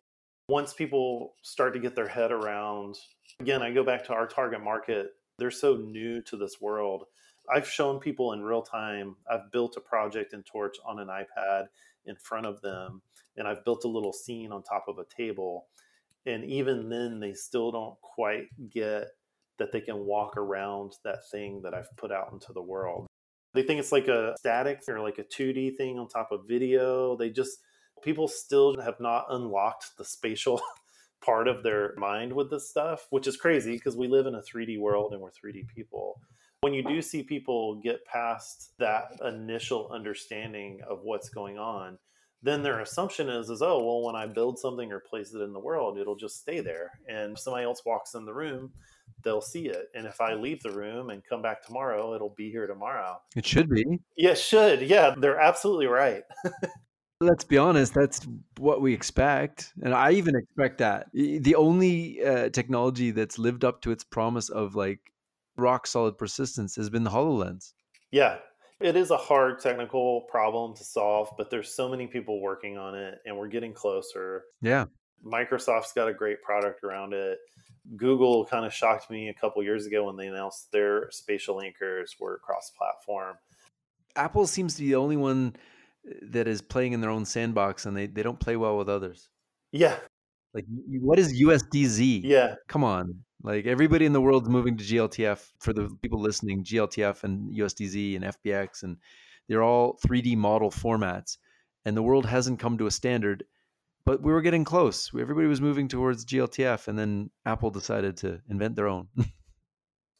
[0.52, 2.98] Once people start to get their head around
[3.40, 5.14] Again, I go back to our target market.
[5.38, 7.06] They're so new to this world.
[7.52, 9.16] I've shown people in real time.
[9.28, 11.66] I've built a project in Torch on an iPad
[12.06, 13.02] in front of them,
[13.36, 15.66] and I've built a little scene on top of a table.
[16.26, 19.08] And even then, they still don't quite get
[19.58, 23.06] that they can walk around that thing that I've put out into the world.
[23.54, 27.16] They think it's like a static or like a 2D thing on top of video.
[27.16, 27.58] They just,
[28.02, 30.60] people still have not unlocked the spatial
[31.24, 34.42] part of their mind with this stuff, which is crazy because we live in a
[34.42, 36.20] 3D world and we're 3D people.
[36.60, 41.98] When you do see people get past that initial understanding of what's going on,
[42.44, 45.52] then their assumption is is oh well when I build something or place it in
[45.52, 46.90] the world, it'll just stay there.
[47.08, 48.72] And if somebody else walks in the room,
[49.22, 49.90] they'll see it.
[49.94, 53.20] And if I leave the room and come back tomorrow, it'll be here tomorrow.
[53.36, 54.00] It should be.
[54.16, 54.82] Yeah, should.
[54.82, 56.22] Yeah, they're absolutely right.
[57.22, 58.26] Let's be honest, that's
[58.58, 59.72] what we expect.
[59.82, 61.06] And I even expect that.
[61.12, 64.98] The only uh, technology that's lived up to its promise of like
[65.56, 67.74] rock solid persistence has been the HoloLens.
[68.10, 68.38] Yeah.
[68.80, 72.96] It is a hard technical problem to solve, but there's so many people working on
[72.96, 74.44] it and we're getting closer.
[74.60, 74.86] Yeah.
[75.24, 77.38] Microsoft's got a great product around it.
[77.96, 82.16] Google kind of shocked me a couple years ago when they announced their spatial anchors
[82.18, 83.36] were cross platform.
[84.16, 85.54] Apple seems to be the only one
[86.30, 89.28] that is playing in their own sandbox and they, they don't play well with others.
[89.70, 89.96] Yeah.
[90.54, 92.22] Like, what is USDZ?
[92.24, 92.56] Yeah.
[92.68, 93.20] Come on.
[93.42, 95.50] Like, everybody in the world's moving to GLTF.
[95.60, 98.96] For the people listening, GLTF and USDZ and FBX, and
[99.48, 101.38] they're all 3D model formats.
[101.84, 103.44] And the world hasn't come to a standard,
[104.04, 105.10] but we were getting close.
[105.18, 109.08] Everybody was moving towards GLTF, and then Apple decided to invent their own.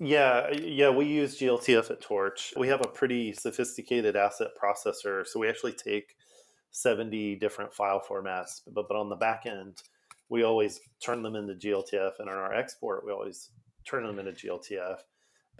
[0.05, 2.53] Yeah, yeah, we use GLTF at Torch.
[2.57, 6.17] We have a pretty sophisticated asset processor, so we actually take
[6.73, 9.81] 70 different file formats, but, but on the back end,
[10.29, 13.51] we always turn them into GLTF, and on our export, we always
[13.85, 14.97] turn them into GLTF.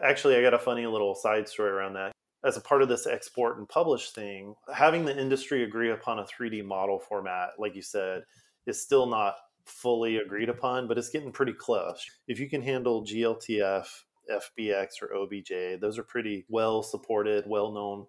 [0.03, 2.11] Actually, I got a funny little side story around that.
[2.45, 6.25] As a part of this export and publish thing, having the industry agree upon a
[6.25, 8.23] 3D model format, like you said,
[8.67, 12.05] is still not fully agreed upon, but it's getting pretty close.
[12.27, 13.87] If you can handle GLTF
[14.31, 15.81] FBX or OBJ.
[15.81, 18.07] Those are pretty well supported, well known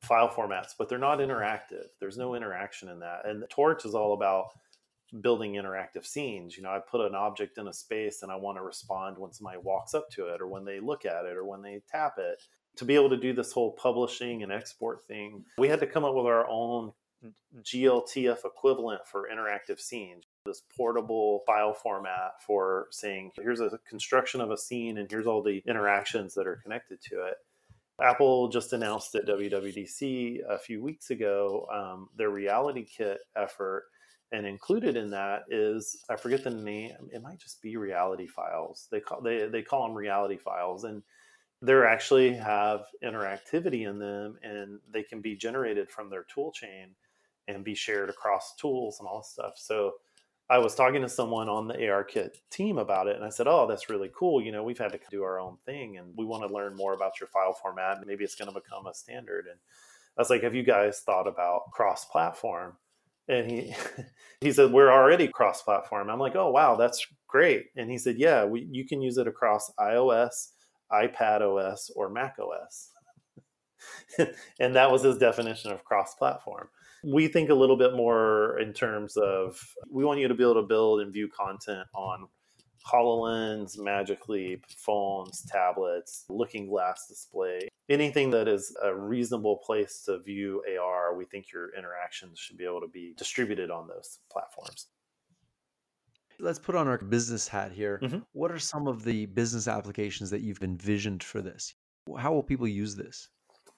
[0.00, 1.86] file formats, but they're not interactive.
[1.98, 3.26] There's no interaction in that.
[3.26, 4.46] And Torch is all about
[5.20, 6.56] building interactive scenes.
[6.56, 9.32] You know, I put an object in a space and I want to respond when
[9.32, 12.14] somebody walks up to it or when they look at it or when they tap
[12.18, 12.42] it.
[12.76, 16.04] To be able to do this whole publishing and export thing, we had to come
[16.04, 16.92] up with our own
[17.62, 24.50] GLTF equivalent for interactive scenes this portable file format for saying, here's a construction of
[24.50, 27.34] a scene and here's all the interactions that are connected to it.
[28.02, 33.84] Apple just announced at WWDC a few weeks ago um, their RealityKit effort.
[34.32, 37.10] And included in that is I forget the name.
[37.12, 38.86] It might just be reality files.
[38.90, 41.02] They call they they call them reality files, and
[41.60, 46.94] they actually have interactivity in them, and they can be generated from their tool chain
[47.48, 49.54] and be shared across tools and all this stuff.
[49.56, 49.94] So
[50.50, 53.68] I was talking to someone on the ARKit team about it, and I said, "Oh,
[53.68, 54.42] that's really cool.
[54.42, 56.92] You know, we've had to do our own thing, and we want to learn more
[56.92, 59.60] about your file format, maybe it's going to become a standard." And
[60.18, 62.76] I was like, "Have you guys thought about cross-platform?"
[63.28, 63.74] And he
[64.40, 68.44] he said, "We're already cross-platform." I'm like, "Oh, wow, that's great." And he said, "Yeah,
[68.44, 70.48] we, you can use it across iOS,
[70.92, 72.90] iPad OS, or Mac OS."
[74.58, 76.68] and that was his definition of cross-platform
[77.04, 79.60] we think a little bit more in terms of
[79.90, 82.28] we want you to be able to build and view content on
[82.86, 90.18] HoloLens, Magic Leap, phones, tablets, looking glass display, anything that is a reasonable place to
[90.20, 94.86] view AR, we think your interactions should be able to be distributed on those platforms.
[96.38, 98.00] Let's put on our business hat here.
[98.02, 98.20] Mm-hmm.
[98.32, 101.74] What are some of the business applications that you've envisioned for this?
[102.18, 103.28] How will people use this?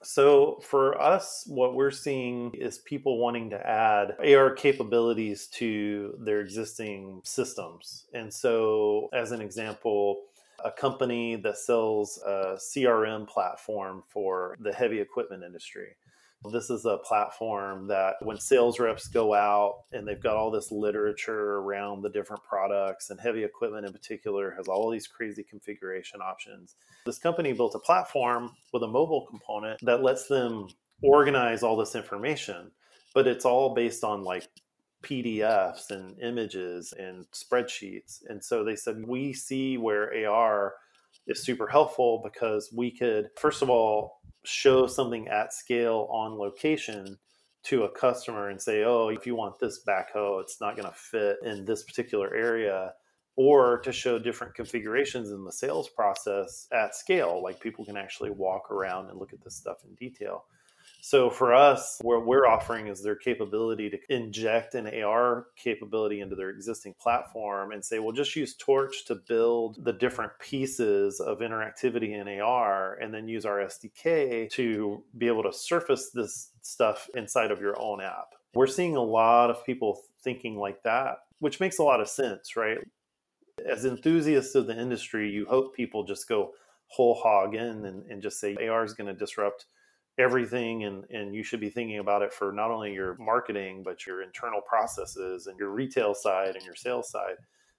[0.03, 6.41] So for us, what we're seeing is people wanting to add AR capabilities to their
[6.41, 8.05] existing systems.
[8.13, 10.23] And so, as an example,
[10.63, 15.95] a company that sells a CRM platform for the heavy equipment industry.
[16.51, 20.71] This is a platform that when sales reps go out and they've got all this
[20.71, 26.21] literature around the different products and heavy equipment in particular has all these crazy configuration
[26.21, 26.75] options.
[27.05, 30.67] This company built a platform with a mobile component that lets them
[31.01, 32.71] organize all this information,
[33.13, 34.47] but it's all based on like
[35.03, 38.21] PDFs and images and spreadsheets.
[38.27, 40.73] And so they said, we see where AR
[41.27, 47.17] is super helpful because we could, first of all, show something at scale on location
[47.63, 50.95] to a customer and say, oh, if you want this backhoe, it's not going to
[50.95, 52.93] fit in this particular area.
[53.35, 58.29] Or to show different configurations in the sales process at scale, like people can actually
[58.29, 60.45] walk around and look at this stuff in detail.
[61.05, 66.37] So for us, what we're offering is their capability to inject an AR capability into
[66.37, 71.39] their existing platform and say, well, just use Torch to build the different pieces of
[71.39, 77.09] interactivity in AR and then use our SDK to be able to surface this stuff
[77.15, 78.35] inside of your own app.
[78.53, 82.55] We're seeing a lot of people thinking like that, which makes a lot of sense,
[82.55, 82.77] right?
[83.69, 86.51] As enthusiasts of the industry, you hope people just go
[86.87, 89.65] whole hog in and, and just say AR is going to disrupt
[90.17, 94.05] everything and, and you should be thinking about it for not only your marketing but
[94.05, 97.35] your internal processes and your retail side and your sales side.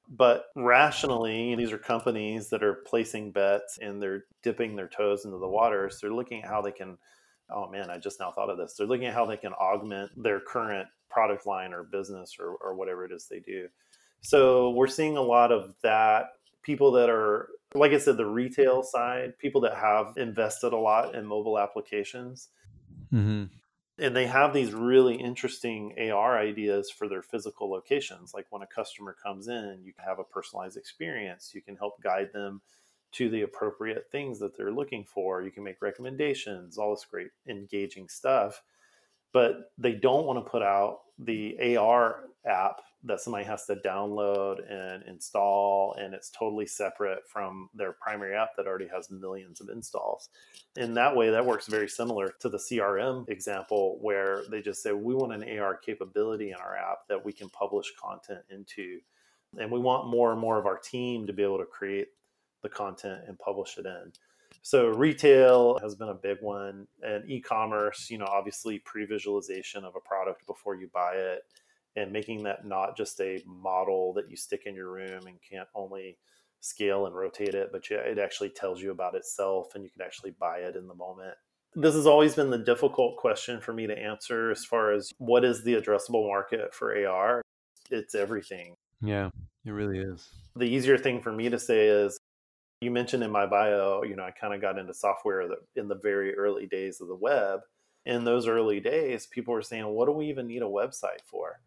[0.08, 5.38] But rationally these are companies that are placing bets and they're dipping their toes into
[5.38, 6.98] the water so they're looking at how they can
[7.50, 8.74] oh man i just now thought of this.
[8.76, 12.74] They're looking at how they can augment their current product line or business or, or
[12.74, 13.68] whatever it is they do.
[14.22, 16.26] So we're seeing a lot of that
[16.64, 21.14] people that are like I said, the retail side, people that have invested a lot
[21.14, 22.48] in mobile applications.
[23.12, 23.44] Mm-hmm.
[23.98, 28.32] And they have these really interesting AR ideas for their physical locations.
[28.32, 31.52] Like when a customer comes in, you can have a personalized experience.
[31.54, 32.60] You can help guide them
[33.12, 35.42] to the appropriate things that they're looking for.
[35.42, 38.62] You can make recommendations, all this great engaging stuff.
[39.32, 44.60] but they don't want to put out the AR app that somebody has to download
[44.70, 49.68] and install and it's totally separate from their primary app that already has millions of
[49.68, 50.30] installs.
[50.76, 54.92] In that way that works very similar to the crm example where they just say
[54.92, 59.00] we want an ar capability in our app that we can publish content into
[59.58, 62.08] and we want more and more of our team to be able to create
[62.62, 64.12] the content and publish it in.
[64.62, 70.00] So retail has been a big one and e-commerce you know obviously pre-visualization of a
[70.00, 71.44] product before you buy it
[71.96, 75.68] and making that not just a model that you stick in your room and can't
[75.74, 76.18] only
[76.60, 80.32] scale and rotate it, but it actually tells you about itself and you can actually
[80.40, 81.34] buy it in the moment.
[81.76, 85.44] This has always been the difficult question for me to answer as far as what
[85.44, 87.42] is the addressable market for AR?
[87.90, 88.74] It's everything.
[89.02, 89.30] Yeah,
[89.66, 90.28] it really is.
[90.56, 92.18] The easier thing for me to say is
[92.80, 95.94] you mentioned in my bio, you know, I kind of got into software in the
[95.96, 97.60] very early days of the web.
[98.06, 101.60] In those early days, people were saying, what do we even need a website for?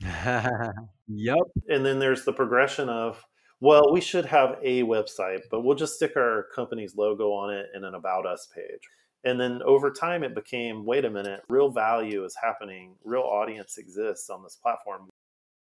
[1.08, 1.38] yep.
[1.68, 3.24] And then there's the progression of,
[3.60, 7.66] well, we should have a website, but we'll just stick our company's logo on it
[7.74, 8.82] and an About Us page.
[9.24, 13.78] And then over time, it became wait a minute, real value is happening, real audience
[13.78, 15.08] exists on this platform.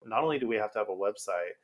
[0.05, 1.55] Not only do we have to have a website,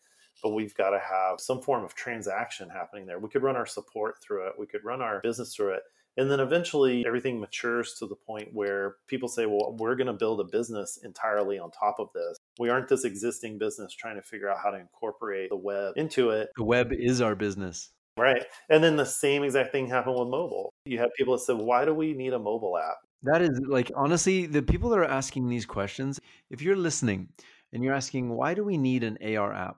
[0.42, 3.18] but we've got to have some form of transaction happening there.
[3.18, 5.83] We could run our support through it, we could run our business through it.
[6.16, 10.12] And then eventually everything matures to the point where people say, well, we're going to
[10.12, 12.37] build a business entirely on top of this.
[12.59, 16.31] We aren't this existing business trying to figure out how to incorporate the web into
[16.31, 16.51] it.
[16.57, 17.90] The web is our business.
[18.18, 18.44] Right.
[18.68, 20.75] And then the same exact thing happened with mobile.
[20.85, 22.99] You have people that said, why do we need a mobile app?
[23.23, 26.20] That is like, honestly, the people that are asking these questions,
[26.51, 27.29] if you're listening
[27.73, 29.77] and you're asking, why do we need an AR app?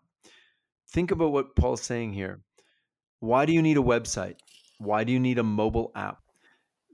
[0.93, 2.41] Think about what Paul's saying here.
[3.21, 4.37] Why do you need a website?
[4.79, 6.22] Why do you need a mobile app?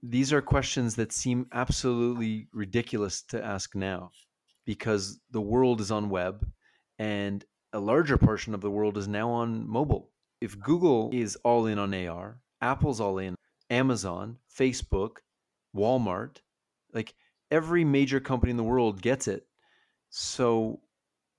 [0.02, 4.10] These are questions that seem absolutely ridiculous to ask now
[4.64, 6.46] because the world is on web
[6.98, 10.10] and a larger portion of the world is now on mobile.
[10.40, 13.34] If Google is all in on AR, Apple's all in,
[13.70, 15.18] Amazon, Facebook,
[15.76, 16.38] Walmart,
[16.92, 17.14] like
[17.50, 19.46] every major company in the world gets it.
[20.10, 20.80] So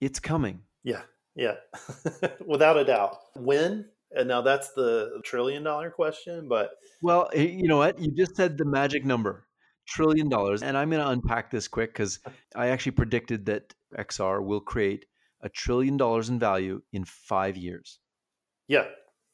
[0.02, 0.62] it's coming.
[0.84, 1.02] Yeah.
[1.36, 1.56] Yeah.
[2.46, 3.18] Without a doubt.
[3.36, 3.86] When?
[4.12, 8.00] And now that's the trillion dollar question, but well, you know what?
[8.00, 9.48] You just said the magic number,
[9.88, 12.20] trillion dollars, and I'm going to unpack this quick cuz
[12.56, 15.06] I actually predicted that XR will create
[15.42, 18.00] a trillion dollars in value in 5 years.
[18.68, 18.88] Yeah.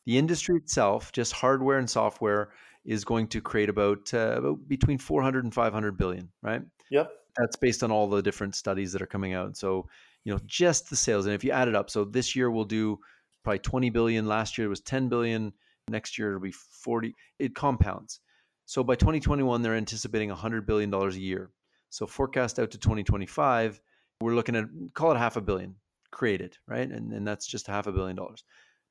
[0.05, 2.51] The industry itself, just hardware and software
[2.85, 6.61] is going to create about, uh, about between 400 and 500 billion, right?
[6.91, 7.11] Yep.
[7.37, 9.57] That's based on all the different studies that are coming out.
[9.57, 9.87] So,
[10.23, 12.65] you know, just the sales and if you add it up, so this year we'll
[12.65, 12.99] do
[13.45, 14.25] probably 20 billion.
[14.25, 15.53] Last year it was 10 billion.
[15.87, 17.15] Next year it'll be 40.
[17.39, 18.19] It compounds.
[18.65, 21.51] So by 2021, they're anticipating 100 billion dollars a year.
[21.91, 23.79] So forecast out to 2025,
[24.19, 25.75] we're looking at call it half a billion
[26.11, 26.89] created, right?
[26.89, 28.43] And, and that's just half a billion dollars.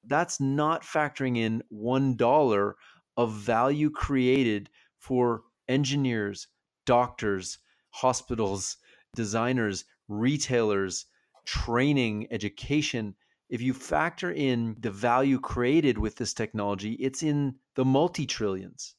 [0.06, 2.76] That's not factoring in one dollar
[3.16, 6.46] of value created for engineers,
[6.86, 7.58] doctors,
[7.90, 8.76] hospitals,
[9.16, 11.06] designers, retailers,
[11.44, 13.14] training, education,
[13.54, 18.96] if you factor in the value created with this technology, it's in the multi trillions.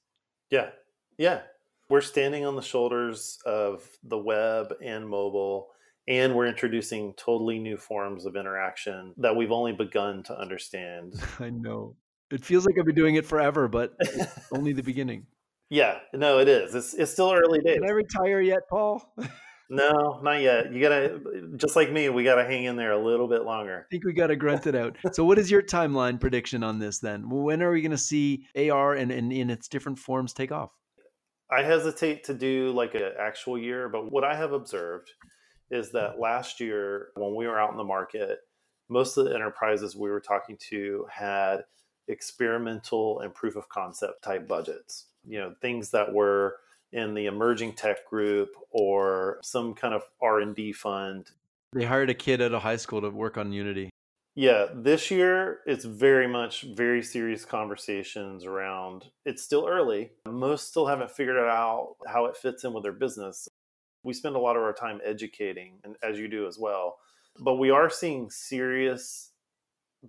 [0.50, 0.70] Yeah.
[1.18, 1.42] Yeah.
[1.90, 5.72] We're standing on the shoulders of the web and mobile,
[6.08, 11.16] and we're introducing totally new forms of interaction that we've only begun to understand.
[11.42, 11.98] I know.
[12.32, 13.92] It feels like I've been doing it forever, but
[14.54, 15.26] only the beginning.
[15.70, 16.74] Yeah, no, it is.
[16.76, 17.80] It's, it's still early days.
[17.80, 19.04] Can I retire yet, Paul?
[19.70, 20.72] No, not yet.
[20.72, 21.20] You gotta,
[21.58, 23.86] just like me, we gotta hang in there a little bit longer.
[23.88, 24.98] I think we gotta grunt it out.
[25.12, 27.30] so, what is your timeline prediction on this then?
[27.30, 30.72] When are we gonna see AR and, in its different forms take off?
[31.52, 35.12] I hesitate to do like an actual year, but what I have observed
[35.72, 38.40] is that last year when we were out in the market,
[38.90, 41.64] most of the enterprises we were talking to had
[42.08, 45.08] experimental and proof of concept type budgets.
[45.28, 46.58] You know, things that were
[46.92, 51.30] in the emerging tech group or some kind of R&D fund.
[51.74, 53.90] They hired a kid at a high school to work on Unity.
[54.36, 60.12] Yeah, this year it's very much very serious conversations around it's still early.
[60.26, 63.48] Most still haven't figured out how it fits in with their business.
[64.04, 66.98] We spend a lot of our time educating and as you do as well.
[67.40, 69.32] But we are seeing serious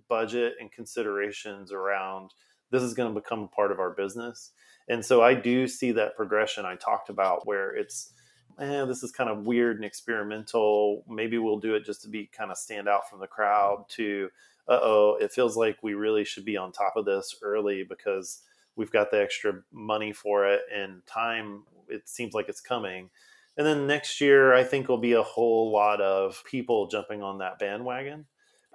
[0.09, 2.31] budget and considerations around
[2.71, 4.51] this is going to become a part of our business.
[4.87, 8.13] And so I do see that progression I talked about where it's,
[8.59, 11.03] eh, this is kind of weird and experimental.
[11.09, 14.29] Maybe we'll do it just to be kind of stand out from the crowd to,
[14.67, 18.41] uh oh, it feels like we really should be on top of this early because
[18.75, 23.09] we've got the extra money for it and time, it seems like it's coming.
[23.57, 27.39] And then next year, I think will be a whole lot of people jumping on
[27.39, 28.25] that bandwagon.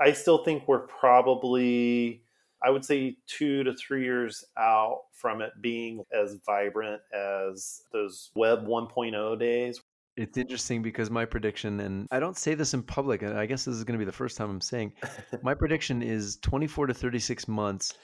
[0.01, 2.22] I still think we're probably,
[2.65, 8.31] I would say, two to three years out from it being as vibrant as those
[8.35, 9.81] Web 1.0 days.
[10.17, 13.65] It's interesting because my prediction, and I don't say this in public, and I guess
[13.65, 14.93] this is going to be the first time I'm saying,
[15.43, 17.95] my prediction is 24 to 36 months,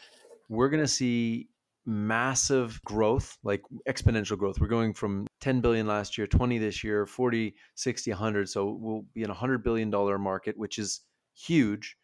[0.48, 1.48] we're going to see
[1.84, 4.60] massive growth, like exponential growth.
[4.60, 8.48] We're going from 10 billion last year, 20 this year, 40, 60, 100.
[8.48, 11.00] So we'll be in a 100 billion dollar market, which is
[11.34, 11.96] huge.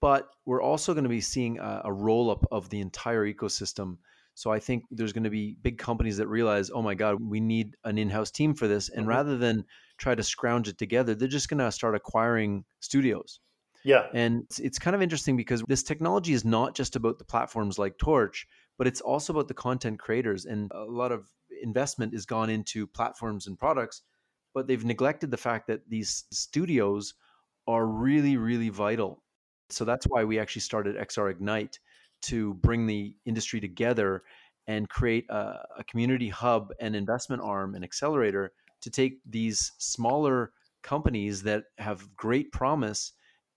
[0.00, 3.96] But we're also going to be seeing a, a roll up of the entire ecosystem.
[4.34, 7.40] So I think there's going to be big companies that realize, oh my God, we
[7.40, 8.88] need an in-house team for this.
[8.88, 9.08] And mm-hmm.
[9.08, 9.64] rather than
[9.96, 13.40] try to scrounge it together, they're just going to start acquiring studios.
[13.84, 14.06] Yeah.
[14.14, 17.78] And it's, it's, kind of interesting because this technology is not just about the platforms
[17.78, 18.46] like Torch,
[18.76, 20.44] but it's also about the content creators.
[20.46, 21.28] And a lot of
[21.62, 24.02] investment is gone into platforms and products,
[24.54, 27.14] but they've neglected the fact that these studios
[27.66, 29.22] are really, really vital.
[29.70, 31.78] So that's why we actually started XR Ignite
[32.22, 34.22] to bring the industry together
[34.66, 40.52] and create a, a community hub and investment arm and accelerator to take these smaller
[40.82, 43.12] companies that have great promise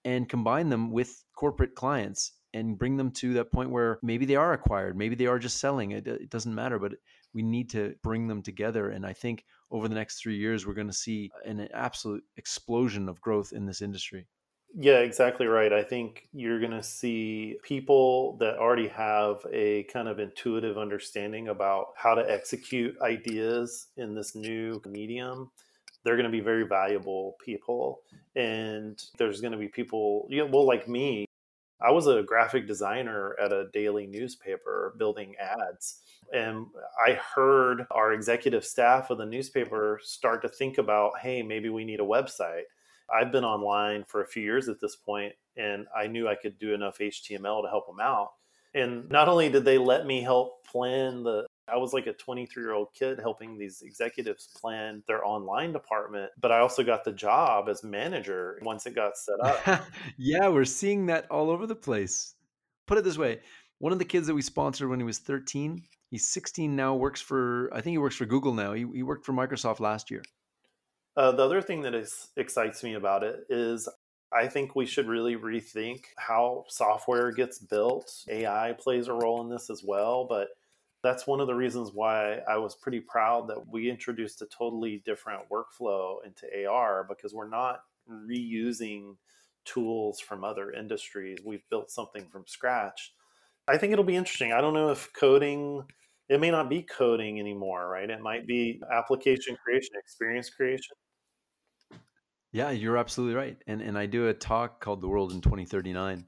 [0.06, 4.36] and combine them with corporate clients and bring them to that point where maybe they
[4.36, 5.92] are acquired, maybe they are just selling.
[5.92, 6.94] It, it doesn't matter, but
[7.34, 8.90] we need to bring them together.
[8.90, 13.08] And I think over the next three years, we're going to see an absolute explosion
[13.08, 14.28] of growth in this industry.
[14.74, 15.74] Yeah, exactly right.
[15.74, 21.50] I think you're going to see people that already have a kind of intuitive understanding
[21.50, 25.52] about how to execute ideas in this new medium
[26.04, 28.00] they're going to be very valuable people
[28.36, 31.26] and there's going to be people you know well like me
[31.82, 36.02] i was a graphic designer at a daily newspaper building ads
[36.34, 36.66] and
[37.08, 41.86] i heard our executive staff of the newspaper start to think about hey maybe we
[41.86, 42.64] need a website
[43.14, 46.58] i've been online for a few years at this point and i knew i could
[46.60, 48.32] do enough html to help them out
[48.74, 52.62] and not only did they let me help plan the I was like a 23
[52.62, 57.14] year old kid helping these executives plan their online department, but I also got the
[57.14, 59.86] job as manager once it got set up.
[60.18, 62.36] yeah, we're seeing that all over the place.
[62.88, 63.40] Put it this way
[63.82, 65.82] one of the kids that we sponsored when he was 13,
[66.12, 68.74] he's 16 now, works for, I think he works for Google now.
[68.74, 70.22] He, he worked for Microsoft last year.
[71.18, 73.90] Uh, the other thing that is, excites me about it is
[74.34, 78.24] I think we should really rethink how software gets built.
[78.30, 80.50] AI plays a role in this as well, but
[81.04, 85.02] that's one of the reasons why I was pretty proud that we introduced a totally
[85.04, 89.16] different workflow into AR because we're not reusing
[89.66, 91.40] tools from other industries.
[91.44, 93.14] We've built something from scratch.
[93.68, 94.54] I think it'll be interesting.
[94.54, 95.84] I don't know if coding,
[96.32, 98.10] it may not be coding anymore, right?
[98.10, 100.96] It might be application creation, experience creation.
[102.54, 103.58] Yeah, you're absolutely right.
[103.68, 106.26] And and I do a talk called The World in 2039.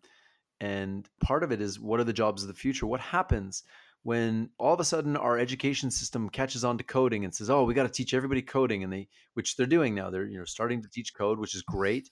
[0.59, 2.85] And part of it is what are the jobs of the future?
[2.85, 3.63] What happens
[4.03, 7.63] when all of a sudden our education system catches on to coding and says, "Oh,
[7.63, 10.45] we got to teach everybody coding," and they, which they're doing now, they're you know
[10.45, 12.11] starting to teach code, which is great.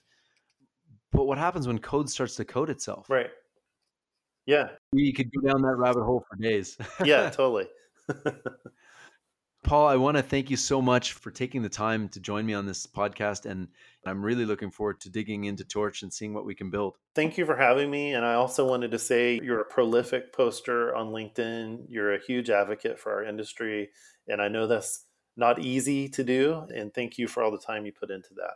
[1.10, 3.10] But what happens when code starts to code itself?
[3.10, 3.30] Right.
[4.46, 4.70] Yeah.
[4.92, 6.76] We could go down that rabbit hole for days.
[7.04, 7.68] yeah, totally.
[9.64, 12.52] Paul, I want to thank you so much for taking the time to join me
[12.52, 13.46] on this podcast.
[13.46, 13.68] And
[14.04, 16.96] I'm really looking forward to digging into Torch and seeing what we can build.
[17.14, 18.14] Thank you for having me.
[18.14, 21.84] And I also wanted to say you're a prolific poster on LinkedIn.
[21.88, 23.90] You're a huge advocate for our industry.
[24.26, 26.66] And I know that's not easy to do.
[26.74, 28.54] And thank you for all the time you put into that.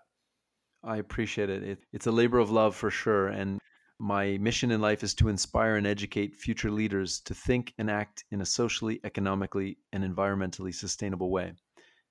[0.82, 1.62] I appreciate it.
[1.62, 3.28] it it's a labor of love for sure.
[3.28, 3.60] And
[3.98, 8.24] my mission in life is to inspire and educate future leaders to think and act
[8.30, 11.52] in a socially, economically, and environmentally sustainable way.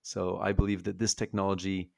[0.01, 1.91] So I believe that this technology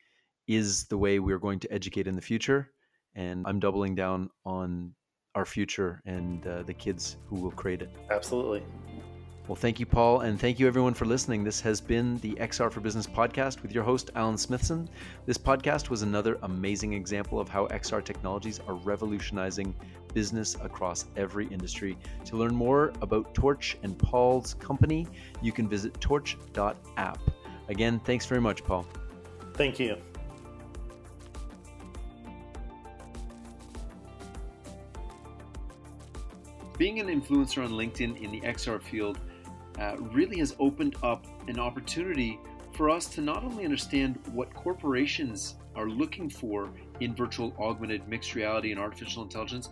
[0.48, 2.72] is the way we're going to educate in the future.
[3.16, 4.94] And I'm doubling down on
[5.36, 7.90] our future and uh, the kids who will create it.
[8.10, 8.64] Absolutely.
[9.48, 11.42] Well, thank you, Paul, and thank you everyone for listening.
[11.42, 14.90] This has been the XR for Business podcast with your host, Alan Smithson.
[15.26, 19.74] This podcast was another amazing example of how XR technologies are revolutionizing
[20.14, 21.98] business across every industry.
[22.26, 25.08] To learn more about Torch and Paul's company,
[25.42, 27.20] you can visit torch.app.
[27.70, 28.86] Again, thanks very much, Paul.
[29.54, 29.96] Thank you.
[36.78, 39.18] Being an influencer on LinkedIn in the XR field
[39.80, 42.40] uh, really has opened up an opportunity
[42.74, 46.70] for us to not only understand what corporations are looking for
[47.00, 49.70] in virtual augmented mixed reality and artificial intelligence,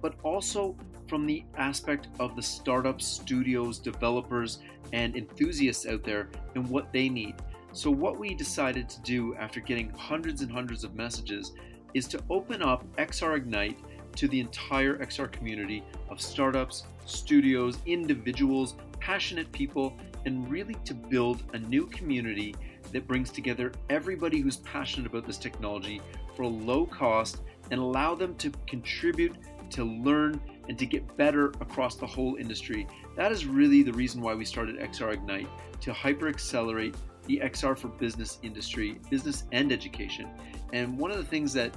[0.00, 0.76] but also
[1.08, 4.58] from the aspect of the startups, studios, developers,
[4.92, 7.34] and enthusiasts out there and what they need.
[7.72, 11.52] So, what we decided to do after getting hundreds and hundreds of messages
[11.94, 13.78] is to open up XR Ignite
[14.16, 18.76] to the entire XR community of startups, studios, individuals,
[19.06, 22.52] passionate people, and really to build a new community
[22.90, 26.02] that brings together everybody who's passionate about this technology
[26.34, 29.36] for a low cost and allow them to contribute,
[29.70, 32.84] to learn, and to get better across the whole industry.
[33.16, 35.48] That is really the reason why we started XR Ignite
[35.82, 36.96] to hyper accelerate
[37.28, 40.28] the XR for business industry, business and education.
[40.72, 41.76] And one of the things that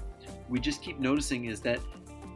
[0.49, 1.79] we just keep noticing is that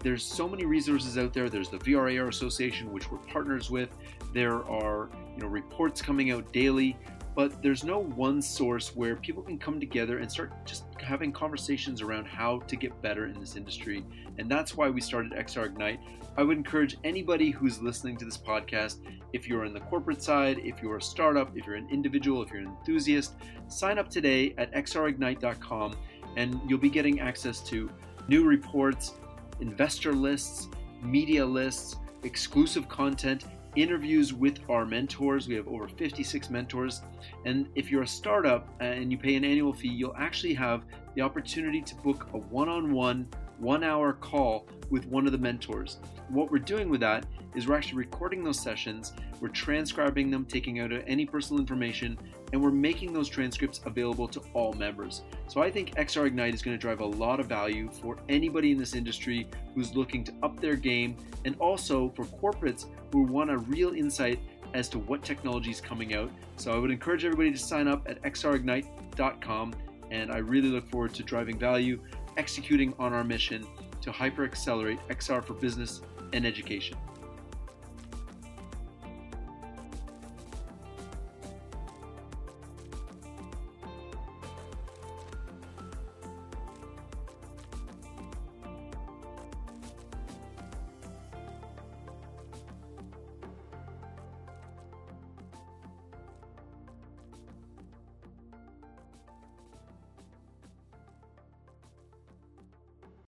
[0.03, 1.49] there's so many resources out there.
[1.49, 3.89] There's the VRAR Association, which we're partners with.
[4.33, 6.97] There are you know reports coming out daily
[7.35, 12.01] but there's no one source where people can come together and start just having conversations
[12.01, 14.05] around how to get better in this industry.
[14.37, 15.99] And that's why we started XR Ignite.
[16.37, 18.97] I would encourage anybody who's listening to this podcast,
[19.33, 22.51] if you're in the corporate side, if you're a startup, if you're an individual, if
[22.51, 23.33] you're an enthusiast,
[23.67, 25.95] sign up today at xrignite.com
[26.37, 27.89] and you'll be getting access to
[28.27, 29.13] new reports,
[29.59, 30.69] investor lists,
[31.01, 33.45] media lists, exclusive content,
[33.75, 35.47] interviews with our mentors.
[35.47, 37.01] We have over 56 mentors.
[37.45, 40.85] And if you're a startup uh, and you pay an annual fee, you'll actually have
[41.15, 43.27] the opportunity to book a one on one,
[43.63, 45.97] one hour call with one of the mentors.
[46.27, 50.79] What we're doing with that is we're actually recording those sessions, we're transcribing them, taking
[50.79, 52.17] out any personal information,
[52.51, 55.21] and we're making those transcripts available to all members.
[55.47, 58.71] So I think XR Ignite is going to drive a lot of value for anybody
[58.71, 63.49] in this industry who's looking to up their game and also for corporates who want
[63.49, 64.39] a real insight
[64.73, 66.31] as to what technology is coming out.
[66.57, 69.73] So I would encourage everybody to sign up at xrignite.com
[70.11, 71.99] and I really look forward to driving value,
[72.37, 73.65] executing on our mission
[74.01, 76.01] to hyper accelerate XR for business
[76.33, 76.97] and education.